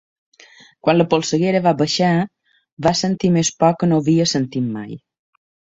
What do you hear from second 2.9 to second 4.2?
sentir més por que no